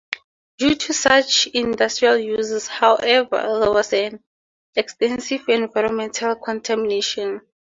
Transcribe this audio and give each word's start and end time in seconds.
Due 0.57 0.73
to 0.73 0.93
such 0.93 1.45
industrial 1.53 2.17
uses, 2.17 2.65
however, 2.67 3.39
there 3.59 3.71
was 3.71 3.93
extensive 4.75 5.43
environmental 5.47 6.35
contamination. 6.37 7.41